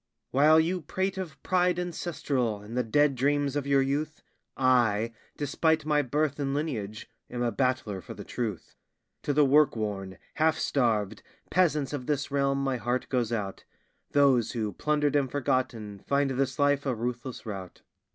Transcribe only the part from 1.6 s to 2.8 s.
ancestral and